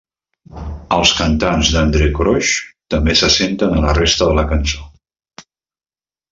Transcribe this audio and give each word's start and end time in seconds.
Els 0.95 1.11
cantants 1.19 1.69
d'Andrae 1.75 2.15
Crouch 2.21 2.55
també 2.95 3.17
se 3.21 3.31
senten 3.37 3.77
a 3.79 3.85
la 3.87 3.95
resta 4.01 4.33
de 4.33 4.41
la 4.41 4.49
cançó. 4.55 4.91